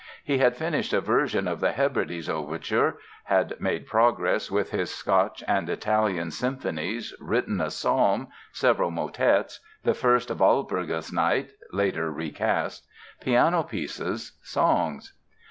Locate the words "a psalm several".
7.61-8.89